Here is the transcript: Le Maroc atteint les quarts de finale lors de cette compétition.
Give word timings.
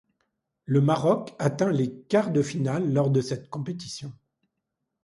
Le 0.65 0.81
Maroc 0.81 1.35
atteint 1.37 1.69
les 1.71 1.93
quarts 1.95 2.31
de 2.31 2.41
finale 2.41 2.91
lors 2.91 3.11
de 3.11 3.21
cette 3.21 3.51
compétition. 3.51 4.11